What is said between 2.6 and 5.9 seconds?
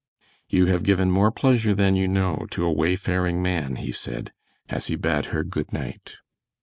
a wayfaring man," he said, as he bade her good